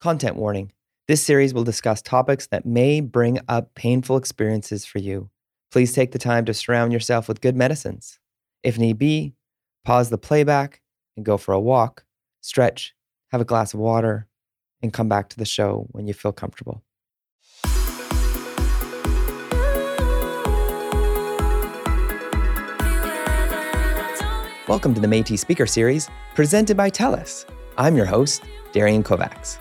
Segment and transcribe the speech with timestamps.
[0.00, 0.72] Content warning
[1.08, 5.28] this series will discuss topics that may bring up painful experiences for you.
[5.70, 8.18] Please take the time to surround yourself with good medicines.
[8.62, 9.34] If need be,
[9.84, 10.80] pause the playback
[11.18, 12.04] and go for a walk,
[12.40, 12.94] stretch,
[13.30, 14.26] have a glass of water,
[14.80, 16.82] and come back to the show when you feel comfortable.
[24.66, 27.44] Welcome to the Metis Speaker Series, presented by TELUS.
[27.76, 28.42] I'm your host,
[28.72, 29.58] Darian Kovacs.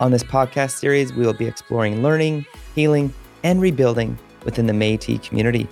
[0.00, 5.28] On this podcast series, we will be exploring learning, healing, and rebuilding within the Metis
[5.28, 5.68] community.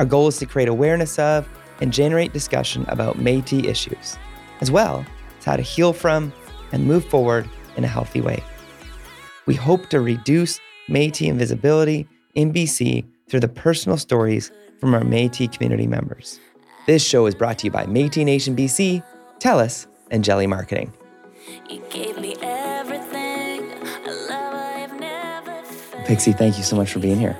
[0.00, 1.48] Our goal is to create awareness of
[1.80, 4.18] and generate discussion about Metis issues,
[4.60, 5.06] as well
[5.38, 6.32] as how to heal from
[6.72, 8.42] and move forward in a healthy way.
[9.46, 15.56] We hope to reduce Metis invisibility in BC through the personal stories from our Metis
[15.56, 16.40] community members.
[16.88, 19.04] This show is brought to you by Metis Nation BC,
[19.38, 20.92] TELUS, and Jelly Marketing.
[26.02, 27.36] Pixie, thank you so much for being here.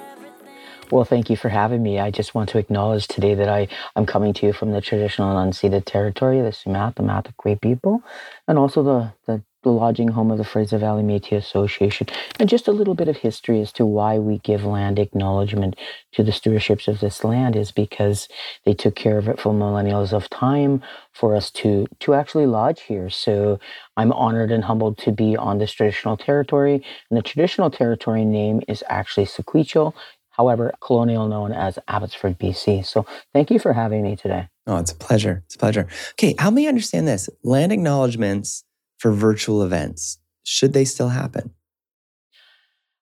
[0.91, 1.99] Well, thank you for having me.
[1.99, 5.37] I just want to acknowledge today that I, I'm coming to you from the traditional
[5.37, 8.03] and unceded territory, the Sumat, the Matakwe people,
[8.47, 12.07] and also the, the the lodging home of the Fraser Valley Métis Association,
[12.39, 15.77] and just a little bit of history as to why we give land acknowledgement
[16.13, 18.29] to the stewardships of this land is because
[18.65, 22.83] they took care of it for millennials of time for us to to actually lodge
[22.83, 23.09] here.
[23.11, 23.59] So
[23.97, 28.63] I'm honored and humbled to be on this traditional territory, and the traditional territory name
[28.69, 29.95] is actually Sequitchel,
[30.31, 32.85] however, colonial known as Abbotsford, BC.
[32.85, 34.49] So thank you for having me today.
[34.67, 35.43] Oh, it's a pleasure.
[35.47, 35.89] It's a pleasure.
[36.13, 37.29] Okay, help me understand this.
[37.43, 38.65] Land acknowledgements
[39.03, 40.19] for virtual events?
[40.45, 41.51] Should they still happen?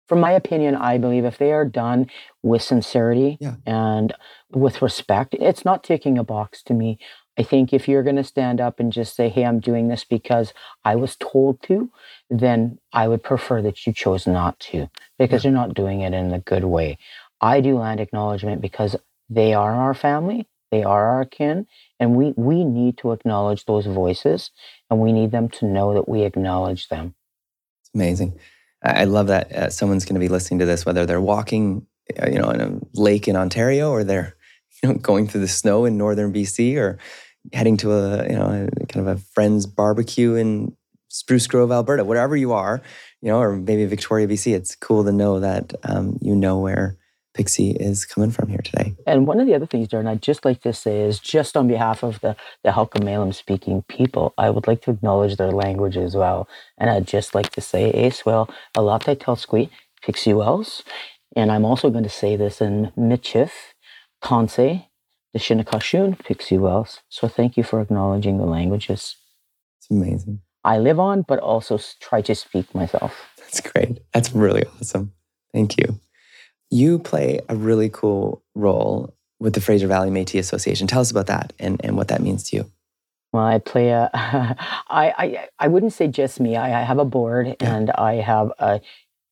[0.08, 2.10] From my opinion, I believe if they are done
[2.42, 3.56] with sincerity yeah.
[3.66, 4.14] and
[4.50, 6.98] with respect, it's not ticking a box to me.
[7.38, 10.04] I think if you're going to stand up and just say, hey, I'm doing this
[10.04, 10.54] because
[10.86, 11.90] I was told to,
[12.30, 15.50] then I would prefer that you chose not to because yeah.
[15.50, 16.96] you're not doing it in a good way.
[17.42, 18.96] I do land acknowledgement because
[19.28, 21.66] they are our family, they are our kin,
[22.00, 24.50] and we, we need to acknowledge those voices
[24.90, 27.14] and we need them to know that we acknowledge them.
[27.82, 28.38] It's amazing.
[28.82, 31.86] I love that uh, someone's going to be listening to this, whether they're walking,
[32.20, 34.36] uh, you know, in a lake in Ontario or they're,
[34.82, 36.98] you know, going through the snow in northern BC or
[37.52, 40.74] heading to a, you know, a, kind of a friend's barbecue in
[41.08, 42.80] Spruce Grove, Alberta, wherever you are,
[43.20, 44.54] you know, or maybe Victoria, BC.
[44.54, 46.96] It's cool to know that um, you know where
[47.34, 48.94] Pixie is coming from here today.
[49.06, 51.68] And one of the other things, Darren, I'd just like to say is just on
[51.68, 56.16] behalf of the, the Halkomelem speaking people, I would like to acknowledge their language as
[56.16, 56.48] well.
[56.76, 59.70] And I'd just like to say, Acewell, Alatai Telsquit,
[60.02, 60.82] Pixie Wells.
[61.36, 63.50] And I'm also going to say this in Michif,
[64.22, 64.86] Kansai,
[65.32, 67.00] the Shinnecoshun, Pixie Wells.
[67.08, 69.16] So thank you for acknowledging the languages.
[69.78, 70.40] It's amazing.
[70.64, 73.30] I live on, but also try to speak myself.
[73.38, 74.00] That's great.
[74.12, 75.12] That's really awesome.
[75.52, 76.00] Thank you.
[76.70, 80.86] You play a really cool role with the Fraser Valley Métis Association.
[80.86, 82.70] Tell us about that and, and what that means to you.
[83.32, 84.10] Well, I play a.
[84.14, 84.56] I,
[84.88, 86.56] I I wouldn't say just me.
[86.56, 87.74] I, I have a board yeah.
[87.74, 88.80] and I have a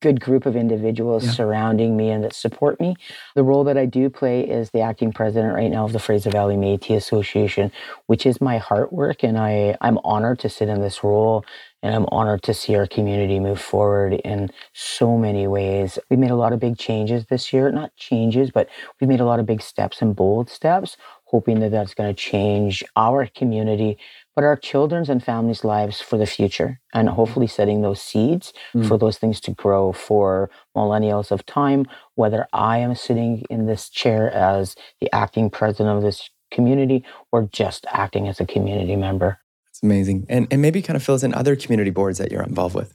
[0.01, 1.33] good group of individuals yeah.
[1.33, 2.97] surrounding me and that support me.
[3.35, 6.31] The role that I do play is the acting president right now of the Fraser
[6.31, 7.73] Valley Métis Association,
[8.07, 11.45] which is my heart work, and I I'm honored to sit in this role
[11.83, 15.99] and I'm honored to see our community move forward in so many ways.
[16.11, 18.69] We made a lot of big changes this year, not changes, but
[19.01, 22.21] we made a lot of big steps and bold steps, hoping that that's going to
[22.21, 23.99] change our community,
[24.39, 28.87] but our children's and families' lives for the future, and hopefully setting those seeds mm.
[28.87, 31.85] for those things to grow for millennials of time,
[32.15, 37.49] whether I am sitting in this chair as the acting president of this community or
[37.51, 39.41] just acting as a community member.
[39.71, 40.25] It's amazing.
[40.29, 42.95] And, and maybe kind of fills in other community boards that you're involved with.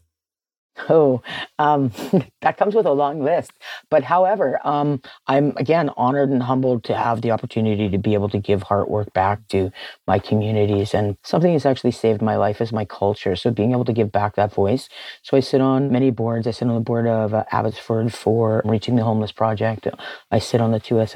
[0.90, 1.22] Oh,
[1.60, 1.92] um,
[2.42, 3.52] that comes with a long list.
[3.90, 8.30] But however, um, I'm again honored and humbled to have the opportunity to be able
[8.30, 9.72] to give heart work back to
[10.08, 10.94] my communities.
[10.94, 13.36] And something that's actually saved my life is my culture.
[13.36, 14.90] So being able to give back that voice.
[15.22, 16.48] So I sit on many boards.
[16.48, 19.88] I sit on the board of uh, Abbotsford for Reaching the Homeless Project.
[20.32, 21.16] I sit on the 2S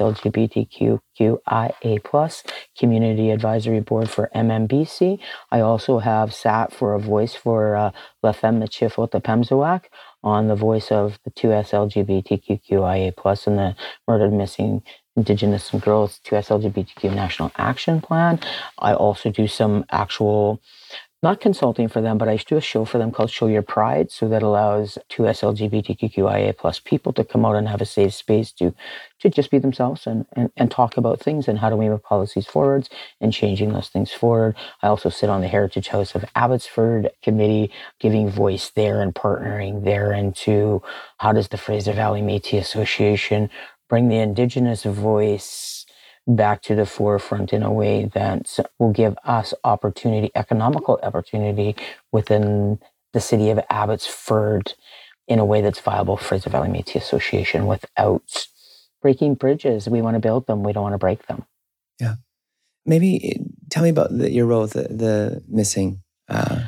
[1.18, 2.42] LGBTQIA plus
[2.78, 5.18] Community Advisory Board for MNBC.
[5.50, 7.90] I also have sat for a voice for uh,
[8.22, 9.84] La Femmes Michif Otipemisiwak
[10.22, 13.76] on the voice of the 2S LGBTQIA plus and the
[14.06, 14.82] murdered missing
[15.16, 18.38] Indigenous and Girls 2S LGBTQ National Action Plan.
[18.78, 20.60] I also do some actual
[21.20, 24.12] not consulting for them, but I do a show for them called Show Your Pride.
[24.12, 28.52] So that allows two SLGBTQIA plus people to come out and have a safe space
[28.52, 28.74] to
[29.20, 32.04] to just be themselves and, and, and talk about things and how do we move
[32.04, 32.88] policies forwards
[33.20, 34.54] and changing those things forward.
[34.80, 39.84] I also sit on the Heritage House of Abbotsford committee, giving voice there and partnering
[39.84, 40.82] there into
[41.18, 43.50] how does the Fraser Valley Métis Association
[43.88, 45.77] bring the Indigenous voice
[46.28, 51.74] back to the forefront in a way that will give us opportunity, economical opportunity
[52.12, 52.78] within
[53.14, 54.74] the city of Abbotsford
[55.26, 58.46] in a way that's viable for the Valley Métis Association without
[59.00, 59.88] breaking bridges.
[59.88, 60.62] We want to build them.
[60.62, 61.44] We don't want to break them.
[61.98, 62.16] Yeah.
[62.84, 66.02] Maybe eh, tell me about the, your role the, the missing.
[66.28, 66.64] Uh...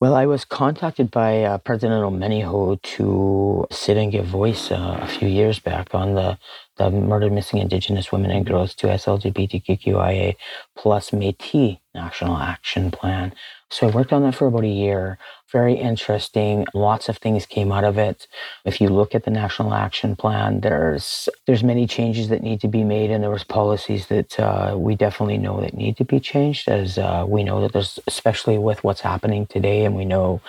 [0.00, 5.06] Well, I was contacted by uh, President Omeniho to sit and give voice uh, a
[5.06, 6.38] few years back on the
[6.76, 10.36] the Murdered Missing Indigenous Women and Girls to SLGBTQIA
[10.76, 13.32] plus Métis National Action Plan.
[13.70, 15.18] So I worked on that for about a year.
[15.50, 16.66] Very interesting.
[16.74, 18.26] Lots of things came out of it.
[18.66, 22.68] If you look at the National Action Plan, there's there's many changes that need to
[22.68, 26.20] be made, and there was policies that uh, we definitely know that need to be
[26.20, 26.68] changed.
[26.68, 30.42] As uh, we know that there's, especially with what's happening today, and we know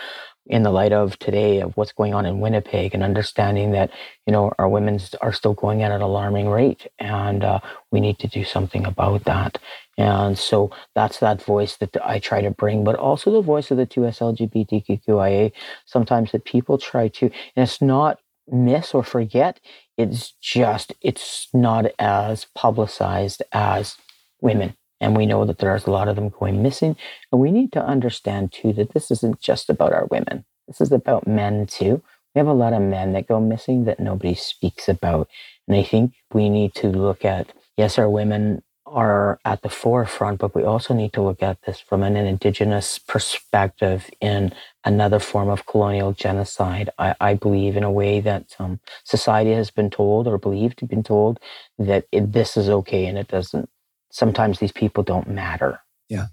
[0.46, 3.90] in the light of today of what's going on in Winnipeg and understanding that
[4.28, 7.60] you know our women are still going at an alarming rate and uh,
[7.92, 9.58] we need to do something about that.
[9.98, 13.78] And so that's that voice that I try to bring but also the voice of
[13.78, 15.52] the two SLGBTQIA
[15.86, 18.20] sometimes that people try to and it's not
[18.52, 19.62] miss or forget
[19.98, 23.96] it's just it's not as publicized as
[24.42, 26.96] women and we know that there's a lot of them going missing.
[27.32, 30.46] And we need to understand too that this isn't just about our women.
[30.68, 32.02] This is about men too.
[32.34, 35.30] We have a lot of men that go missing that nobody speaks about.
[35.68, 40.40] And I think we need to look at, yes, our women are at the forefront,
[40.40, 44.54] but we also need to look at this from an indigenous perspective in
[44.86, 46.90] another form of colonial genocide.
[46.98, 50.86] I, I believe in a way that um, society has been told or believed to
[50.86, 51.40] be told
[51.80, 53.70] that it, this is okay and it doesn't
[54.14, 55.82] sometimes these people don't matter.
[56.08, 56.28] Yeah.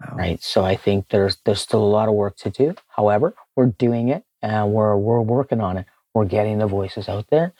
[0.00, 0.16] Wow.
[0.16, 0.42] Right.
[0.42, 2.74] So I think there's there's still a lot of work to do.
[2.88, 5.86] However, we're doing it and we're we're working on it.
[6.14, 7.52] We're getting the voices out there.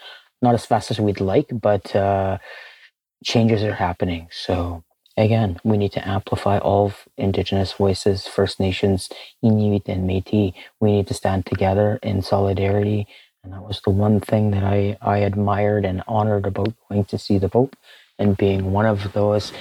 [0.43, 2.39] Not as fast as we'd like, but uh,
[3.25, 4.29] changes are happening.
[4.31, 4.85] So
[5.17, 9.09] again, we need to amplify all of Indigenous voices, First Nations,
[9.43, 10.53] Inuit, and Métis.
[10.81, 13.07] We need to stand together in solidarity.
[13.45, 17.19] And that was the one thing that I, I admired and honored about going to
[17.19, 17.75] see the vote
[18.19, 19.53] and being one of those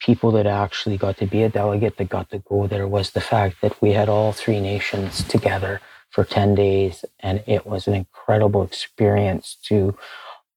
[0.00, 3.20] people that actually got to be a delegate that got to go there was the
[3.20, 7.94] fact that we had all three nations together for 10 days and it was an
[7.94, 9.96] incredible experience to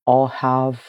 [0.06, 0.82] all have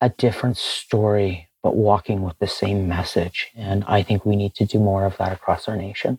[0.00, 3.50] a different story but walking with the same message.
[3.54, 6.18] And i think we need to do more of that across our nation.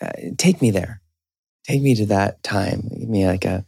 [0.00, 1.00] Uh, take me there.
[1.64, 2.88] Take me to that time.
[2.96, 3.64] Give me like a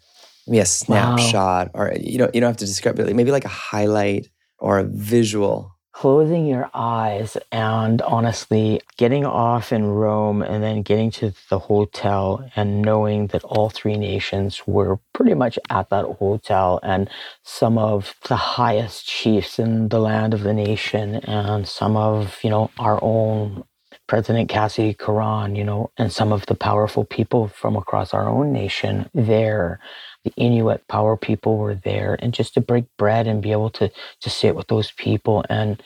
[0.46, 1.81] maybe a snapshot wow.
[1.81, 4.28] or you know you don't have to describe it maybe like a highlight
[4.58, 5.75] or a visual?
[5.93, 12.49] Closing your eyes and honestly getting off in Rome and then getting to the hotel
[12.55, 17.10] and knowing that all three nations were pretty much at that hotel and
[17.43, 22.50] some of the highest chiefs in the land of the nation and some of, you
[22.50, 23.64] know, our own
[24.06, 28.52] President Cassidy Caron, you know, and some of the powerful people from across our own
[28.52, 29.81] nation there
[30.25, 33.91] the Inuit power people were there, and just to break bread and be able to
[34.20, 35.82] to sit with those people and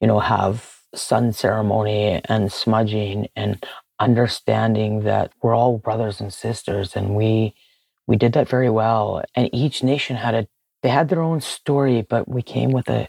[0.00, 3.64] you know have sun ceremony and smudging and
[3.98, 7.54] understanding that we're all brothers and sisters, and we
[8.06, 9.22] we did that very well.
[9.34, 10.48] And each nation had a
[10.82, 13.08] they had their own story, but we came with a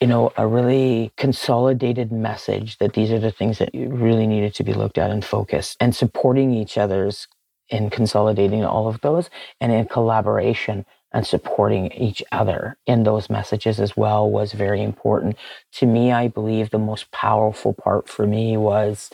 [0.00, 4.62] you know, a really consolidated message that these are the things that really needed to
[4.62, 7.26] be looked at and focused and supporting each other's
[7.70, 13.80] in consolidating all of those and in collaboration and supporting each other in those messages
[13.80, 15.36] as well was very important.
[15.72, 19.10] To me, I believe the most powerful part for me was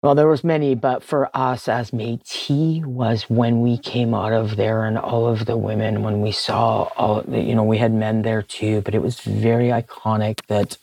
[0.00, 4.54] well, there was many, but for us as Métis was when we came out of
[4.54, 8.22] there and all of the women, when we saw all, you know, we had men
[8.22, 10.78] there too, but it was very iconic that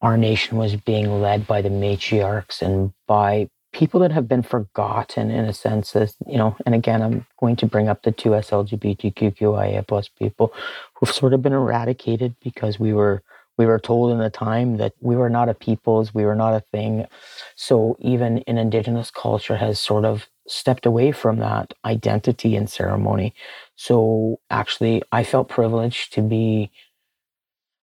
[0.00, 5.30] our nation was being led by the matriarchs and by people that have been forgotten
[5.30, 8.30] in a sense as you know and again i'm going to bring up the two
[8.30, 10.50] slgbtqia plus people
[10.94, 13.22] who've sort of been eradicated because we were
[13.58, 16.54] we were told in the time that we were not a peoples we were not
[16.54, 17.06] a thing.
[17.54, 23.34] So even in indigenous culture has sort of stepped away from that identity and ceremony.
[23.76, 26.70] So actually i felt privileged to be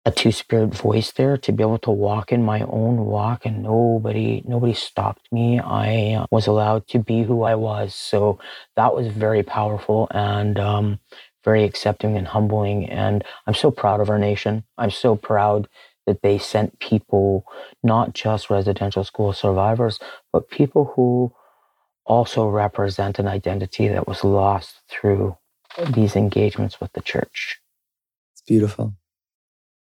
[0.05, 4.43] a two-spirit voice there to be able to walk in my own walk and nobody
[4.45, 5.61] nobody stopped me.
[5.61, 7.95] I was allowed to be who i was.
[7.95, 8.39] So
[8.77, 10.99] that was very powerful and um,
[11.45, 14.65] very accepting and humbling and i'm so proud of our nation.
[14.77, 15.69] I'm so proud
[16.07, 17.45] that they sent people
[17.85, 20.01] not just residential school survivors
[20.33, 21.33] but people who
[22.05, 25.37] also represent an identity that was lost through
[25.95, 27.61] these engagements with the church.
[28.35, 28.95] It's beautiful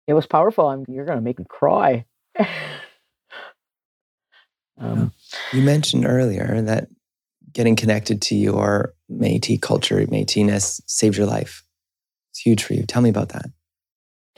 [0.08, 0.68] it was powerful.
[0.68, 2.06] I'm, you're going to make me cry.
[4.80, 5.12] um,
[5.52, 6.88] you mentioned earlier that
[7.52, 11.64] getting connected to your Métis culture, Métisness, saved your life.
[12.32, 12.86] It's huge for you.
[12.86, 13.46] Tell me about that.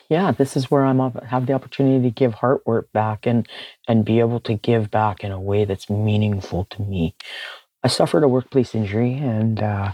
[0.09, 3.47] Yeah, this is where I'm have the opportunity to give heart work back and
[3.87, 7.15] and be able to give back in a way that's meaningful to me.
[7.83, 9.91] I suffered a workplace injury and uh,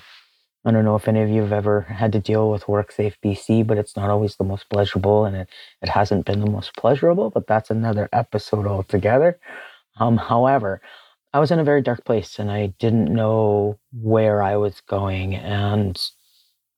[0.65, 3.67] I don't know if any of you have ever had to deal with WorkSafe BC,
[3.67, 5.49] but it's not always the most pleasurable and it,
[5.81, 9.39] it hasn't been the most pleasurable, but that's another episode altogether.
[9.97, 10.81] Um, however,
[11.33, 15.35] I was in a very dark place and I didn't know where I was going.
[15.35, 16.01] And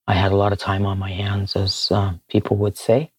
[0.08, 3.12] I had a lot of time on my hands, as uh, people would say.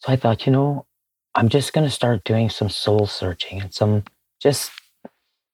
[0.00, 0.86] So I thought, you know,
[1.34, 4.04] I'm just going to start doing some soul searching and some
[4.40, 4.72] just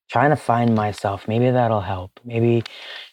[0.08, 1.28] trying to find myself.
[1.28, 2.18] Maybe that'll help.
[2.24, 2.64] Maybe.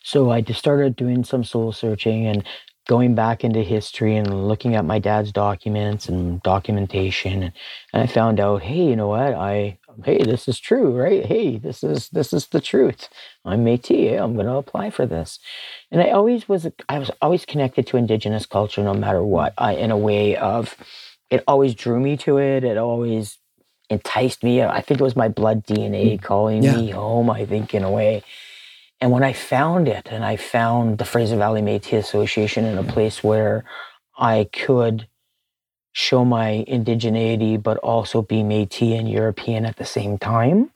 [0.03, 2.45] So I just started doing some soul searching and
[2.87, 7.43] going back into history and looking at my dad's documents and documentation.
[7.43, 7.53] And,
[7.93, 9.33] and I found out, hey, you know what?
[9.33, 11.25] I, hey, this is true, right?
[11.25, 13.09] Hey, this is, this is the truth.
[13.43, 14.21] I'm Métis.
[14.21, 15.39] I'm going to apply for this.
[15.91, 19.73] And I always was, I was always connected to Indigenous culture no matter what, I,
[19.73, 20.75] in a way of,
[21.31, 22.63] it always drew me to it.
[22.63, 23.39] It always
[23.89, 24.61] enticed me.
[24.61, 26.21] I think it was my blood DNA mm.
[26.21, 26.75] calling yeah.
[26.75, 28.23] me home, I think, in a way.
[29.01, 32.83] And when I found it, and I found the Fraser Valley Métis Association in a
[32.83, 33.65] place where
[34.17, 35.07] I could
[35.91, 40.71] show my indigeneity, but also be Métis and European at the same time,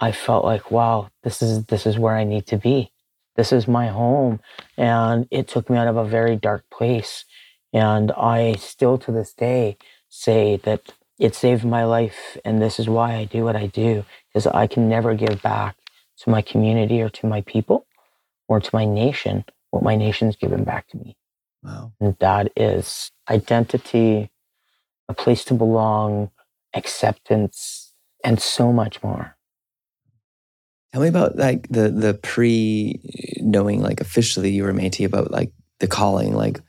[0.00, 2.90] I felt like, wow, this is this is where I need to be.
[3.36, 4.40] This is my home,
[4.76, 7.24] and it took me out of a very dark place.
[7.72, 9.76] And I still, to this day,
[10.08, 14.04] say that it saved my life and this is why i do what i do
[14.28, 15.76] because i can never give back
[16.18, 17.86] to my community or to my people
[18.48, 21.16] or to my nation what my nation's given back to me.
[21.62, 21.92] Wow.
[22.00, 24.30] And that is identity
[25.08, 26.30] a place to belong
[26.74, 27.92] acceptance
[28.24, 29.36] and so much more.
[30.92, 33.00] Tell me about like the the pre
[33.38, 36.60] knowing like officially you were Métis about like the calling like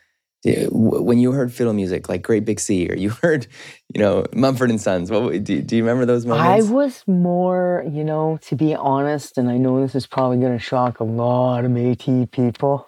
[0.44, 3.48] when you heard fiddle music like Great Big Sea, or you heard,
[3.94, 6.68] you know, Mumford and Sons, what do, do you remember those moments?
[6.68, 10.58] I was more, you know, to be honest, and I know this is probably going
[10.58, 12.88] to shock a lot of Métis people.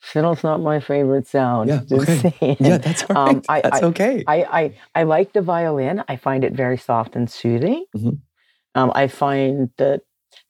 [0.00, 1.68] Fiddle's not my favorite sound.
[1.68, 2.56] Yeah, okay.
[2.60, 3.36] yeah, that's all right.
[3.36, 4.24] Um, I, that's I, okay.
[4.26, 6.04] I, I, I like the violin.
[6.08, 7.84] I find it very soft and soothing.
[7.96, 8.10] Mm-hmm.
[8.74, 10.02] Um, I find that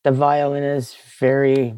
[0.04, 1.74] the violin is very,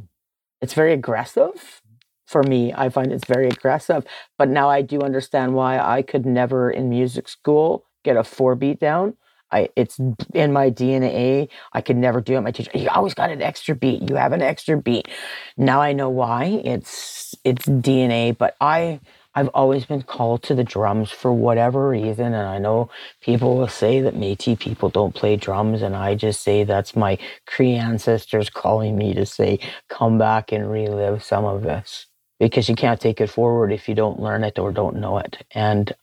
[0.61, 1.81] it's very aggressive
[2.31, 2.73] for me.
[2.73, 4.05] I find it's very aggressive.
[4.39, 8.55] But now I do understand why I could never in music school get a four
[8.55, 9.17] beat down.
[9.53, 9.99] I it's
[10.33, 11.49] in my DNA.
[11.73, 12.41] I could never do it.
[12.43, 14.09] My teacher, you always got an extra beat.
[14.09, 15.09] You have an extra beat.
[15.57, 16.61] Now I know why.
[16.65, 18.37] It's it's DNA.
[18.37, 19.01] But I
[19.35, 22.27] I've always been called to the drums for whatever reason.
[22.27, 25.83] And I know people will say that Metis people don't play drums.
[25.83, 30.71] And I just say that's my Cree ancestors calling me to say, come back and
[30.71, 32.07] relive some of this
[32.41, 35.47] because you can't take it forward if you don't learn it or don't know it.
[35.53, 35.95] And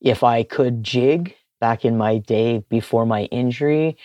[0.00, 3.98] if I could jig back in my day before my injury,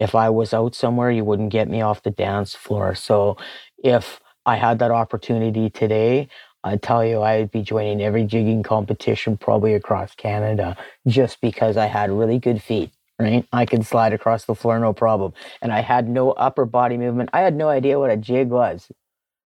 [0.00, 2.94] if I was out somewhere, you wouldn't get me off the dance floor.
[2.94, 3.36] So
[3.78, 6.28] if I had that opportunity today,
[6.64, 11.86] I tell you, I'd be joining every jigging competition probably across Canada just because I
[11.86, 13.46] had really good feet, right?
[13.52, 15.34] I could slide across the floor no problem.
[15.60, 17.28] And I had no upper body movement.
[17.34, 18.88] I had no idea what a jig was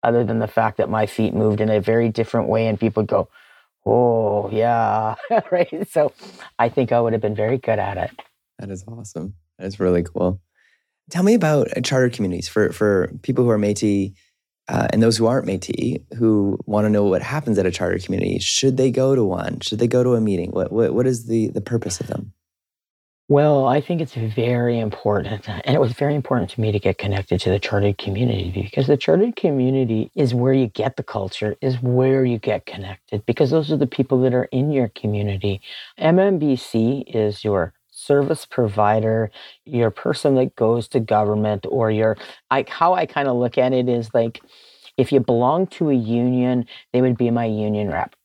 [0.07, 3.03] other than the fact that my feet moved in a very different way and people
[3.03, 3.27] go,
[3.85, 5.15] oh, yeah,
[5.51, 5.87] right?
[5.91, 6.13] So
[6.57, 8.11] I think I would have been very good at it.
[8.57, 9.33] That is awesome.
[9.59, 10.39] That is really cool.
[11.09, 14.13] Tell me about charter communities for, for people who are Métis
[14.69, 17.99] uh, and those who aren't Métis who want to know what happens at a charter
[17.99, 18.39] community.
[18.39, 19.59] Should they go to one?
[19.59, 20.51] Should they go to a meeting?
[20.51, 22.31] What, what, what is the, the purpose of them?
[23.29, 25.49] Well, I think it's very important.
[25.49, 28.87] And it was very important to me to get connected to the chartered community because
[28.87, 33.49] the chartered community is where you get the culture, is where you get connected because
[33.51, 35.61] those are the people that are in your community.
[35.99, 39.29] MNBC is your service provider,
[39.65, 42.15] your person that goes to government, or your,
[42.49, 44.39] like, how I kind of look at it is like,
[44.97, 48.15] if you belong to a union, they would be my union rep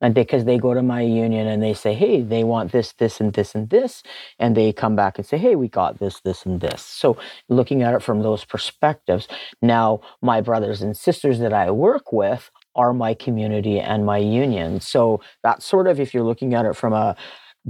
[0.00, 3.20] and because they go to my union and they say hey they want this this
[3.20, 4.02] and this and this
[4.38, 6.82] and they come back and say hey we got this this and this.
[6.82, 7.16] So
[7.48, 9.28] looking at it from those perspectives
[9.62, 14.80] now my brothers and sisters that i work with are my community and my union.
[14.80, 17.16] So that's sort of if you're looking at it from a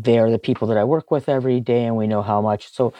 [0.04, 2.72] they're the people that I work with every day and we know how much.
[2.72, 2.92] So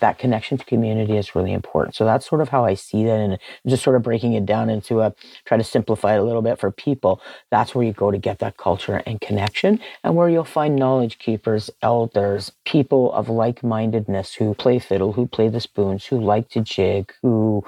[0.00, 1.94] that connection to community is really important.
[1.94, 4.70] So that's sort of how I see that and just sort of breaking it down
[4.70, 5.14] into a
[5.44, 7.20] try to simplify it a little bit for people.
[7.50, 11.18] That's where you go to get that culture and connection and where you'll find knowledge
[11.18, 16.60] keepers, elders, people of like-mindedness who play fiddle, who play the spoons, who like to
[16.60, 17.64] jig, who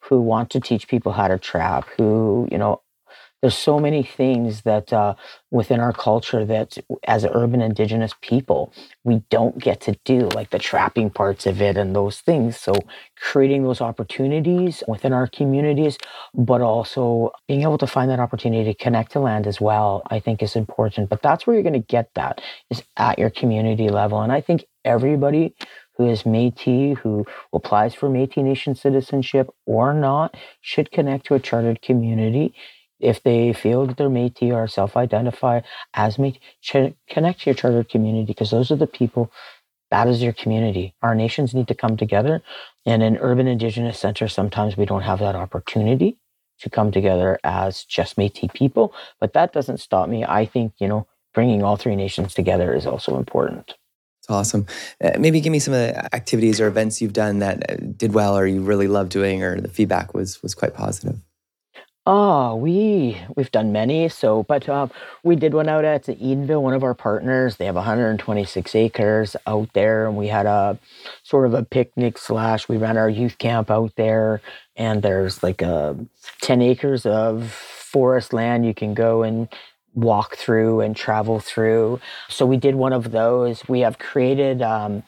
[0.00, 2.80] who want to teach people how to trap, who, you know,
[3.42, 5.14] there's so many things that uh,
[5.50, 8.72] within our culture that as urban indigenous people
[9.04, 12.58] we don't get to do like the trapping parts of it and those things.
[12.58, 12.72] So
[13.16, 15.98] creating those opportunities within our communities
[16.34, 20.20] but also being able to find that opportunity to connect to land as well i
[20.20, 21.08] think is important.
[21.08, 24.20] But that's where you're going to get that is at your community level.
[24.20, 25.54] And i think everybody
[25.96, 31.40] who is Métis, who applies for Métis Nation citizenship or not, should connect to a
[31.40, 32.54] chartered community
[33.00, 35.60] if they feel that they're Métis or self-identify
[35.94, 39.32] as Métis, ch- connect to your charter community because those are the people.
[39.90, 40.94] That is your community.
[41.02, 42.42] Our nations need to come together,
[42.86, 46.18] and in urban Indigenous centers, sometimes we don't have that opportunity
[46.60, 48.94] to come together as just Métis people.
[49.18, 50.24] But that doesn't stop me.
[50.24, 53.74] I think you know bringing all three nations together is also important.
[54.20, 54.66] It's awesome.
[55.02, 58.12] Uh, maybe give me some of the activities or events you've done that uh, did
[58.12, 61.16] well, or you really love doing, or the feedback was was quite positive.
[62.06, 64.08] Oh, we we've done many.
[64.10, 64.88] So, but uh,
[65.24, 67.56] we did one out at Edenville, one of our partners.
[67.56, 70.78] They have 126 acres out there, and we had a
[71.22, 72.68] sort of a picnic slash.
[72.68, 74.42] We ran our youth camp out there,
[74.76, 75.96] and there's like a
[76.42, 79.48] 10 acres of forest land you can go and
[79.94, 82.00] walk through and travel through.
[82.28, 83.68] So we did one of those.
[83.68, 84.62] We have created.
[84.62, 85.04] Um,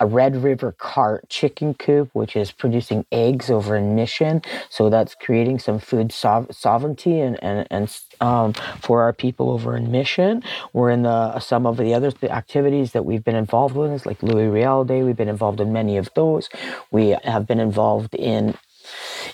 [0.00, 4.42] a Red River cart chicken coop, which is producing eggs over in Mission.
[4.70, 9.76] So that's creating some food sov- sovereignty and, and, and um, for our people over
[9.76, 10.42] in Mission.
[10.72, 14.48] We're in the some of the other activities that we've been involved with, like Louis
[14.48, 15.02] Riel Day.
[15.02, 16.48] We've been involved in many of those.
[16.90, 18.56] We have been involved in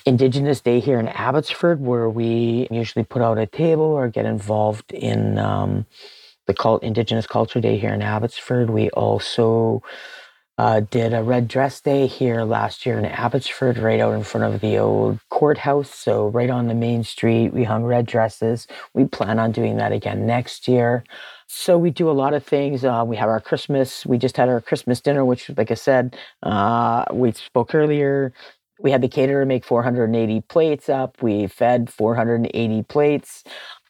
[0.04, 4.92] Indigenous Day here in Abbotsford, where we usually put out a table or get involved
[4.92, 5.86] in um,
[6.46, 8.70] the cult Indigenous Culture Day here in Abbotsford.
[8.70, 9.82] We also
[10.58, 14.54] uh, did a red dress day here last year in Abbotsford, right out in front
[14.54, 15.94] of the old courthouse.
[15.94, 18.66] So, right on the main street, we hung red dresses.
[18.94, 21.04] We plan on doing that again next year.
[21.46, 22.84] So, we do a lot of things.
[22.84, 26.16] Uh, we have our Christmas, we just had our Christmas dinner, which, like I said,
[26.42, 28.32] uh, we spoke earlier.
[28.78, 31.22] We had the caterer make 480 plates up.
[31.22, 33.44] We fed 480 plates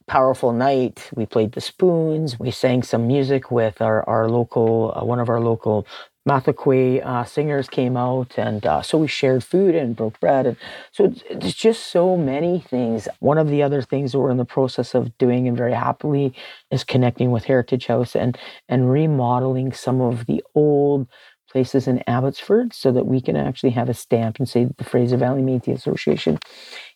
[0.06, 1.10] powerful night.
[1.14, 2.38] We played the spoons.
[2.38, 5.86] We sang some music with our, our local, uh, one of our local
[6.26, 10.56] Mathakwe uh, singers came out, and uh, so we shared food and broke bread, and
[10.90, 13.08] so it's, just so many things.
[13.20, 16.34] One of the other things that we're in the process of doing, and very happily,
[16.70, 18.36] is connecting with Heritage House and
[18.68, 21.06] and remodeling some of the old
[21.48, 24.84] places in Abbotsford, so that we can actually have a stamp and say that the
[24.84, 26.38] Fraser Valley Métis Association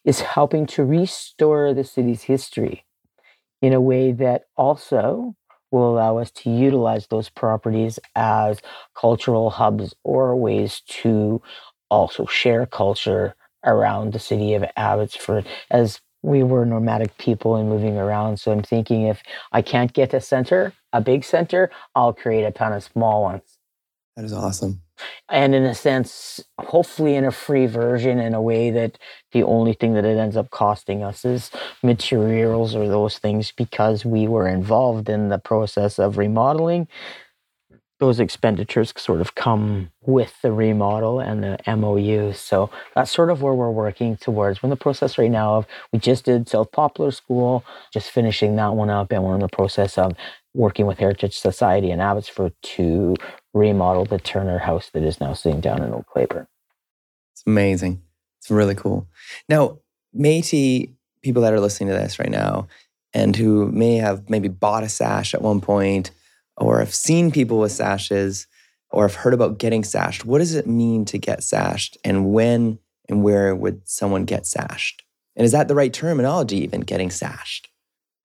[0.05, 2.85] is helping to restore the city's history
[3.63, 5.37] in a way that also
[5.71, 8.61] will allow us to utilize those properties as
[8.95, 11.43] cultural hubs or ways to
[11.91, 17.97] also share culture around the city of Abbotsford as we were nomadic people and moving
[17.97, 18.39] around.
[18.39, 22.51] So I'm thinking if I can't get a center, a big center, I'll create a
[22.51, 23.59] ton of small ones.
[24.17, 24.83] That is awesome
[25.29, 28.99] and in a sense, hopefully in a free version in a way that
[29.33, 31.51] the only thing that it ends up costing us is
[31.83, 36.89] materials or those things because we were involved in the process of remodeling.
[37.99, 42.33] Those expenditures sort of come with the remodel and the MOU.
[42.33, 44.63] So that's sort of where we're working towards.
[44.63, 48.57] We're in the process right now of we just did South Poplar School, just finishing
[48.57, 50.15] that one up, and we're in the process of
[50.55, 53.15] working with Heritage Society in Abbotsford to
[53.55, 56.47] remodel the Turner house that is now sitting down in Old Clayburn.
[57.33, 58.03] It's amazing.
[58.39, 59.07] It's really cool.
[59.49, 59.79] Now,
[60.17, 60.91] Métis
[61.23, 62.67] people that are listening to this right now
[63.13, 66.11] and who may have maybe bought a sash at one point
[66.57, 68.47] or have seen people with sashes
[68.91, 72.79] or have heard about getting sashed, what does it mean to get sashed and when
[73.09, 75.03] and where would someone get sashed?
[75.37, 77.70] And is that the right terminology, even getting sashed?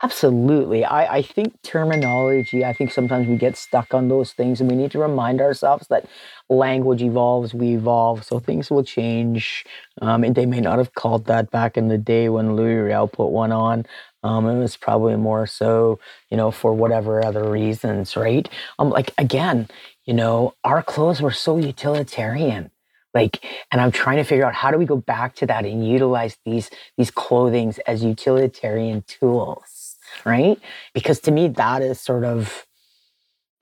[0.06, 0.86] Absolutely.
[0.86, 4.76] I, I think terminology, I think sometimes we get stuck on those things and we
[4.76, 6.06] need to remind ourselves that
[6.50, 9.66] language evolves, we evolve, so things will change.
[10.02, 13.08] Um, and they may not have called that back in the day when Louis Riel
[13.08, 13.86] put one on.
[14.22, 18.48] Um, it was probably more so, you know, for whatever other reasons, right?
[18.78, 19.70] Um, like again,
[20.06, 22.70] you know, our clothes were so utilitarian
[23.14, 25.88] like and i'm trying to figure out how do we go back to that and
[25.88, 29.75] utilize these these clothings as utilitarian tools
[30.24, 30.60] right
[30.94, 32.66] because to me that is sort of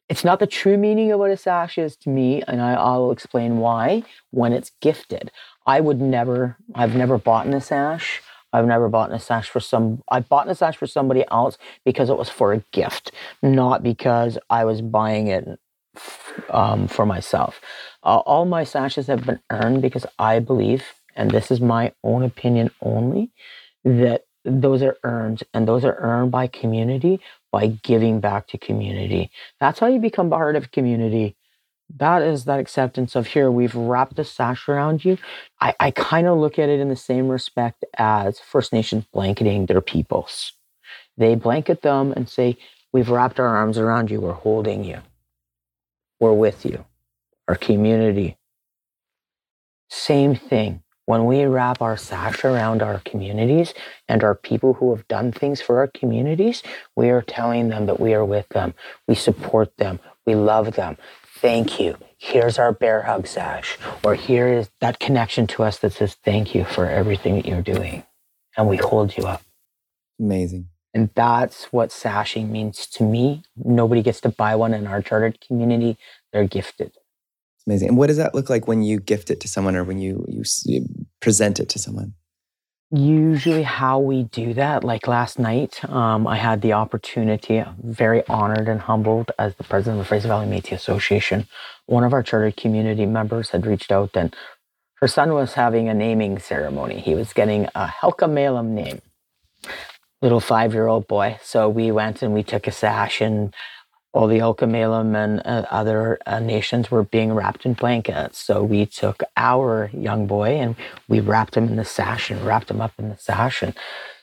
[0.10, 3.12] it's not the true meaning of what a sash is to me and I, i'll
[3.12, 5.32] explain why when it's gifted
[5.66, 8.22] i would never i've never bought a sash
[8.54, 10.04] I've never bought a sash for some.
[10.10, 13.12] I bought a sash for somebody else because it was for a gift,
[13.42, 15.60] not because I was buying it
[16.50, 17.60] um, for myself.
[18.04, 20.84] Uh, all my sashes have been earned because I believe,
[21.16, 23.32] and this is my own opinion only,
[23.84, 27.20] that those are earned and those are earned by community
[27.52, 29.32] by giving back to community.
[29.60, 31.36] That's how you become part of community.
[31.98, 35.18] That is that acceptance of here, we've wrapped the sash around you.
[35.62, 39.68] I, I kind of look at it in the same respect as First Nations blanketing
[39.68, 40.54] their peoples.
[41.18, 42.58] They blanket them and say,
[42.92, 45.00] We've wrapped our arms around you, we're holding you,
[46.20, 46.86] we're with you
[47.48, 48.38] our community.
[49.90, 50.83] Same thing.
[51.06, 53.74] When we wrap our sash around our communities
[54.08, 56.64] and our people who have done things for our communities,
[56.96, 58.74] we are telling them that we are with them.
[59.08, 60.00] We support them.
[60.26, 60.98] We love them.
[61.26, 61.98] Thank you.
[62.18, 63.78] Here's our bear hug sash.
[64.02, 67.62] Or here is that connection to us that says thank you for everything that you're
[67.62, 68.04] doing.
[68.56, 69.42] And we hold you up.
[70.20, 70.70] Amazing.
[70.94, 73.44] And that's what sashing means to me.
[73.58, 75.98] Nobody gets to buy one in our chartered community.
[76.32, 76.94] They're gifted
[77.68, 77.90] amazing.
[77.90, 80.26] And what does that look like when you gift it to someone or when you,
[80.28, 80.86] you, you
[81.20, 82.14] present it to someone?
[82.92, 88.68] Usually, how we do that, like last night, um, I had the opportunity, very honored
[88.68, 91.48] and humbled as the president of the Fraser Valley Métis Association.
[91.88, 94.36] One of our chartered community members had reached out and
[95.04, 97.00] her son was having a naming ceremony.
[97.00, 99.02] He was getting a Halkomelem name,
[100.22, 101.40] little five year old boy.
[101.42, 103.54] So we went and we took a sash and
[104.14, 108.40] all the Halkomelem and uh, other uh, nations were being wrapped in blankets.
[108.40, 110.76] So we took our young boy and
[111.08, 113.64] we wrapped him in the sash and wrapped him up in the sash.
[113.64, 113.74] And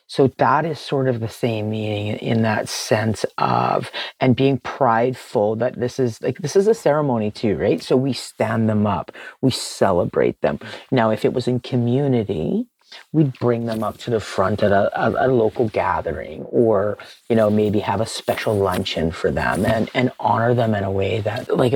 [0.07, 5.57] so that is sort of the same meaning in that sense of, and being prideful
[5.57, 7.83] that this is like, this is a ceremony too, right?
[7.83, 10.59] So we stand them up, we celebrate them.
[10.91, 12.67] Now, if it was in community,
[13.13, 16.99] we'd bring them up to the front at a, a, a, local gathering or
[17.29, 20.91] you know maybe have a special luncheon for them and, and honor them in a
[20.91, 21.73] way that like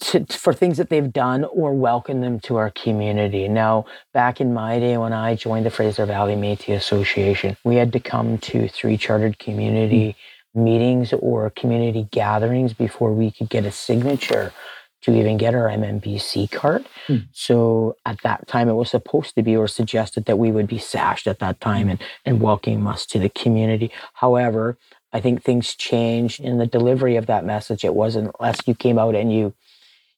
[0.00, 3.48] to, for things that they've done or welcome them to our community.
[3.48, 7.92] Now back in my day when i joined the fraser valley metis association we had
[7.92, 10.16] to come to three chartered community
[10.56, 10.62] mm.
[10.62, 14.52] meetings or community gatherings before we could get a signature
[15.02, 16.86] to even get our MNBC card.
[17.06, 17.18] Hmm.
[17.32, 20.78] So at that time, it was supposed to be or suggested that we would be
[20.78, 23.90] sashed at that time and, and welcoming us to the community.
[24.14, 24.78] However,
[25.12, 27.84] I think things changed in the delivery of that message.
[27.84, 29.52] It wasn't unless you came out and you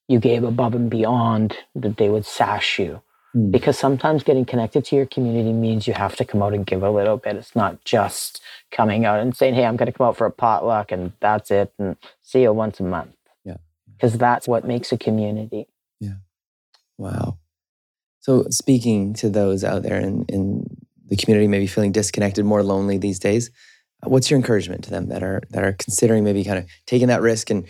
[0.07, 3.01] you gave above and beyond that they would sash you.
[3.33, 3.49] Hmm.
[3.49, 6.83] Because sometimes getting connected to your community means you have to come out and give
[6.83, 7.37] a little bit.
[7.37, 8.39] It's not just
[8.71, 11.73] coming out and saying, Hey, I'm gonna come out for a potluck and that's it
[11.79, 13.15] and see you once a month
[13.97, 15.67] because that's what makes a community.
[15.99, 16.15] Yeah.
[16.97, 17.39] Wow.
[18.21, 20.65] So, speaking to those out there in, in
[21.07, 23.51] the community, maybe feeling disconnected, more lonely these days,
[24.03, 27.21] what's your encouragement to them that are that are considering maybe kind of taking that
[27.21, 27.67] risk and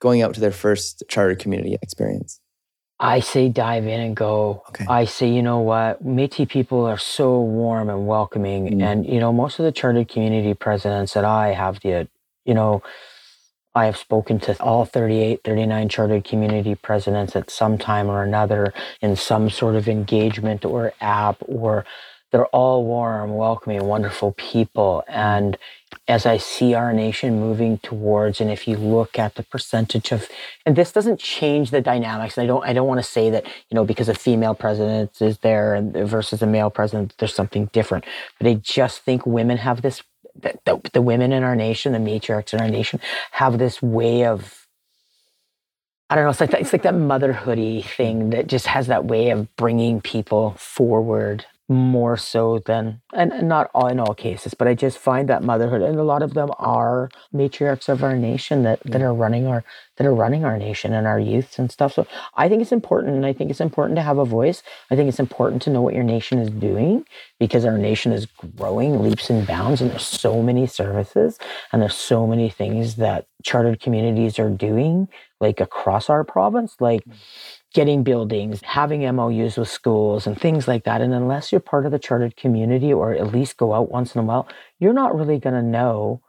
[0.00, 2.40] going out to their first charter community experience?
[3.00, 4.64] I say dive in and go.
[4.70, 4.84] Okay.
[4.88, 8.82] I say, you know what, Métis people are so warm and welcoming, mm.
[8.82, 12.08] and you know most of the chartered community presidents that I have the,
[12.44, 12.82] you know,
[13.78, 18.74] I have spoken to all 38, 39 chartered community presidents at some time or another
[19.00, 21.84] in some sort of engagement or app, or
[22.32, 25.04] they're all warm, welcoming, wonderful people.
[25.06, 25.56] And
[26.08, 30.28] as I see our nation moving towards, and if you look at the percentage of,
[30.66, 32.36] and this doesn't change the dynamics.
[32.36, 35.38] I don't, I don't want to say that you know because a female president is
[35.38, 38.04] there versus a male president, there's something different.
[38.38, 40.02] But I just think women have this
[40.40, 43.00] the, the, women in our nation, the matriarchs in our nation,
[43.32, 44.66] have this way of
[46.10, 46.30] I don't know.
[46.30, 50.00] It's like that, it's like that motherhoody thing that just has that way of bringing
[50.00, 51.44] people forward.
[51.68, 55.82] More so than and, not all in all cases but i just find that motherhood
[55.82, 59.62] and a lot of them are matriarchs of our nation that that are running our
[59.96, 61.92] that are running our nation and our youths and stuff.
[61.92, 64.62] So i think it's important and i think it's important to have a voice.
[64.90, 67.04] I think it's important to know what your nation is doing
[67.38, 68.26] because our nation is
[68.56, 71.38] growing leaps and bounds and there's so many services
[71.72, 75.08] and there's so many things that chartered communities are doing
[75.40, 76.76] like across our province.
[76.80, 77.14] Like mm
[77.74, 81.00] getting buildings, having MOUs with schools and things like that.
[81.00, 84.20] And unless you're part of the chartered community or at least go out once in
[84.20, 86.22] a while, you're not really going to know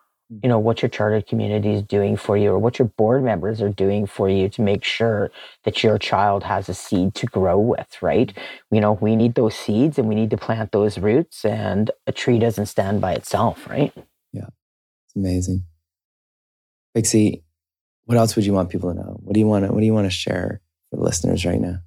[0.43, 3.61] you know what your chartered community is doing for you or what your board members
[3.61, 5.31] are doing for you to make sure
[5.63, 8.37] that your child has a seed to grow with right?
[8.69, 12.11] You know we need those seeds and we need to plant those roots and a
[12.11, 13.91] tree doesn't stand by itself right?
[14.31, 14.49] Yeah.
[15.07, 15.63] It's amazing.
[16.93, 17.43] Pixie,
[18.05, 19.19] what else would you want people to know?
[19.23, 21.79] What do you want to what do you want to share for listeners right now?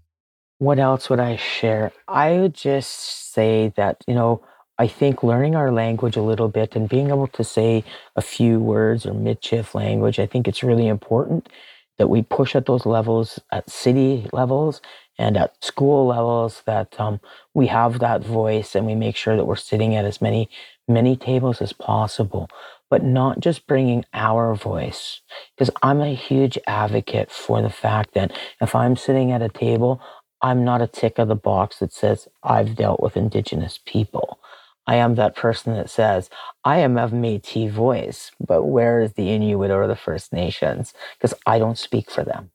[0.58, 1.92] What else would I share?
[2.06, 4.42] I would just say that, you know,
[4.78, 7.84] I think learning our language a little bit and being able to say
[8.16, 11.48] a few words or Michif language, I think it's really important
[11.98, 14.80] that we push at those levels, at city levels
[15.18, 17.20] and at school levels, that um,
[17.54, 20.48] we have that voice and we make sure that we're sitting at as many,
[20.88, 22.48] many tables as possible
[22.92, 25.22] but not just bringing our voice.
[25.56, 30.02] Because I'm a huge advocate for the fact that if I'm sitting at a table,
[30.42, 34.40] I'm not a tick of the box that says, I've dealt with Indigenous people.
[34.86, 36.28] I am that person that says,
[36.66, 40.92] I am of Metis voice, but where is the Inuit or the First Nations?
[41.16, 42.50] Because I don't speak for them,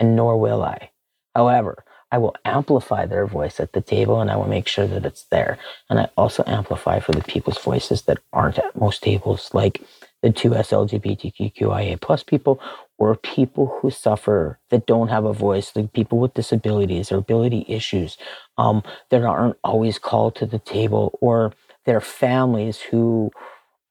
[0.00, 0.90] and nor will I.
[1.34, 5.04] However, I will amplify their voice at the table and I will make sure that
[5.04, 5.58] it's there.
[5.90, 9.82] And I also amplify for the people's voices that aren't at most tables, like
[10.22, 12.60] the two LGBTQIA plus people
[12.98, 17.64] or people who suffer that don't have a voice, like people with disabilities or ability
[17.68, 18.16] issues
[18.56, 21.52] um, that aren't always called to the table, or
[21.84, 23.30] their families who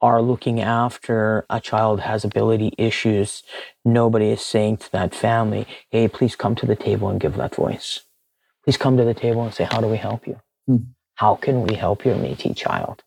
[0.06, 3.44] are looking after a child has ability issues.
[3.84, 7.56] Nobody is saying to that family, hey, please come to the table and give that
[7.56, 8.06] voice
[8.66, 10.42] please come to the table and say, How do we help you?
[10.68, 10.78] Hmm.
[11.16, 13.04] How can we help your Metis child?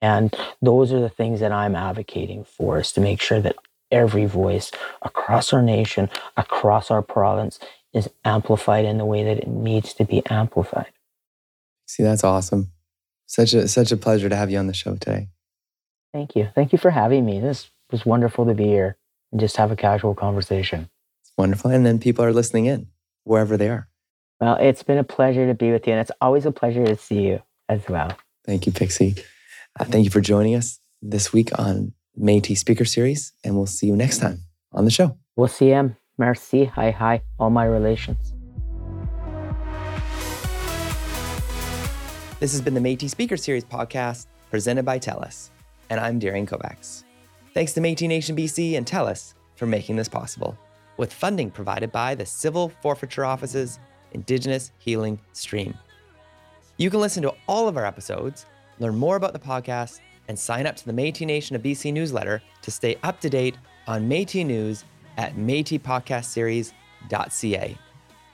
[0.00, 3.56] And those are the things that I'm advocating for is to make sure that
[3.90, 4.70] every voice
[5.02, 7.58] across our nation, across our province,
[7.92, 10.92] is amplified in the way that it needs to be amplified.
[11.86, 12.72] See, that's awesome.
[13.26, 15.28] Such a such a pleasure to have you on the show today.
[16.16, 16.48] Thank you.
[16.54, 17.40] Thank you for having me.
[17.40, 18.96] This was wonderful to be here
[19.32, 20.88] and just have a casual conversation.
[21.20, 21.70] It's wonderful.
[21.70, 22.86] And then people are listening in
[23.24, 23.86] wherever they are.
[24.40, 26.96] Well, it's been a pleasure to be with you, and it's always a pleasure to
[26.96, 28.16] see you as well.
[28.46, 29.16] Thank you, Pixie.
[29.78, 33.86] Uh, thank you for joining us this week on Métis Speaker Series, and we'll see
[33.86, 34.40] you next time
[34.72, 35.18] on the show.
[35.36, 35.94] We'll see you.
[36.16, 36.64] Merci.
[36.64, 37.20] Hi, hi.
[37.38, 38.32] All my relations.
[42.40, 45.50] This has been the Métis Speaker Series podcast presented by TELUS,
[45.90, 47.04] and I'm Darian Kovacs.
[47.54, 50.58] Thanks to Métis Nation BC and TELUS for making this possible,
[50.96, 53.78] with funding provided by the Civil Forfeiture Offices
[54.12, 55.74] Indigenous Healing Stream.
[56.76, 58.46] You can listen to all of our episodes,
[58.78, 62.42] learn more about the podcast, and sign up to the Métis Nation of BC newsletter
[62.62, 64.84] to stay up to date on Métis news
[65.16, 67.78] at métispodcastseries.ca.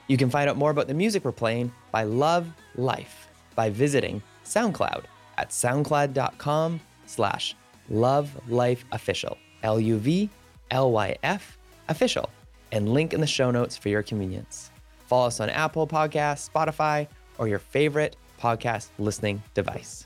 [0.07, 4.21] You can find out more about the music we're playing by Love Life by visiting
[4.43, 5.03] SoundCloud
[5.37, 7.55] at soundcloud.com slash
[7.89, 11.57] Love Life Official, L-U-V-L-Y-F
[11.89, 12.29] official,
[12.71, 14.71] and link in the show notes for your convenience.
[15.07, 20.05] Follow us on Apple Podcasts, Spotify, or your favorite podcast listening device.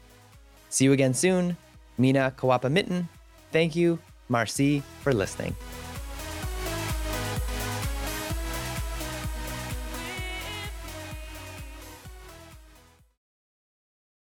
[0.70, 1.56] See you again soon.
[1.98, 3.08] Mina Kawapa Mitten,
[3.52, 5.56] thank you, Marcy, for listening.